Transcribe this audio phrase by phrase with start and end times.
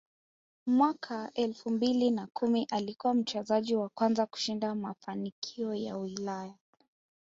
[0.67, 6.53] Mwaka elfu mbili na kumi alikuwa mchezaji wa kwanza kushinda mafanikio ya Ulaya